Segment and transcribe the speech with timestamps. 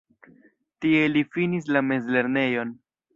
[0.85, 2.73] Tie li finis la mezlernejon.